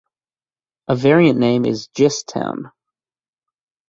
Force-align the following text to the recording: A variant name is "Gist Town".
A 0.87 0.95
variant 0.95 1.37
name 1.37 1.63
is 1.63 1.85
"Gist 1.89 2.27
Town". 2.29 2.71